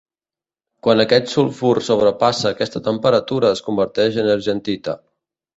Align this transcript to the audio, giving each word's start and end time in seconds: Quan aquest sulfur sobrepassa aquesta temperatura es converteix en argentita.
Quan 0.85 1.01
aquest 1.03 1.27
sulfur 1.33 1.73
sobrepassa 1.89 2.47
aquesta 2.53 2.83
temperatura 2.89 3.55
es 3.59 3.65
converteix 3.69 4.21
en 4.25 4.33
argentita. 4.39 4.99